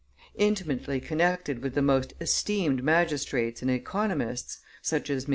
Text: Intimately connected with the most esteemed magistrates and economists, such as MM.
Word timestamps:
Intimately 0.39 0.99
connected 0.99 1.61
with 1.61 1.75
the 1.75 1.81
most 1.83 2.15
esteemed 2.19 2.83
magistrates 2.83 3.61
and 3.61 3.69
economists, 3.69 4.57
such 4.81 5.11
as 5.11 5.25
MM. 5.25 5.29